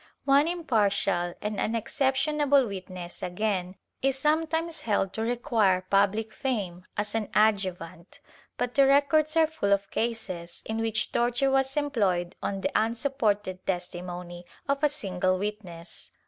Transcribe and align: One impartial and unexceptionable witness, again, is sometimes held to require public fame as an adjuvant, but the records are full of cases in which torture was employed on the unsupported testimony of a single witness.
One 0.25 0.47
impartial 0.47 1.35
and 1.43 1.59
unexceptionable 1.59 2.65
witness, 2.65 3.21
again, 3.21 3.75
is 4.01 4.17
sometimes 4.17 4.81
held 4.81 5.13
to 5.13 5.21
require 5.21 5.85
public 5.91 6.33
fame 6.33 6.87
as 6.97 7.13
an 7.13 7.29
adjuvant, 7.35 8.19
but 8.57 8.73
the 8.73 8.87
records 8.87 9.37
are 9.37 9.45
full 9.45 9.71
of 9.71 9.91
cases 9.91 10.63
in 10.65 10.79
which 10.79 11.11
torture 11.11 11.51
was 11.51 11.77
employed 11.77 12.35
on 12.41 12.61
the 12.61 12.71
unsupported 12.73 13.63
testimony 13.67 14.43
of 14.67 14.83
a 14.83 14.89
single 14.89 15.37
witness. 15.37 16.09